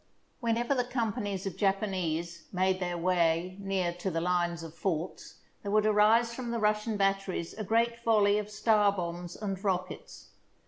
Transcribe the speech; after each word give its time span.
Whenever 0.39 0.73
the 0.73 0.83
companies 0.83 1.45
of 1.45 1.55
Japanese 1.55 2.47
made 2.51 2.79
their 2.79 2.97
way 2.97 3.55
near 3.59 3.93
to 3.93 4.09
the 4.09 4.19
lines 4.19 4.63
of 4.63 4.73
forts, 4.73 5.35
there 5.61 5.71
would 5.71 5.85
arise 5.85 6.33
from 6.33 6.49
the 6.49 6.57
Russian 6.57 6.97
batteries 6.97 7.53
a 7.53 7.63
great 7.63 7.99
volley 8.03 8.39
of 8.39 8.49
star 8.49 8.91
bombs 8.91 9.35
and 9.35 9.63
rockets. 9.63 10.29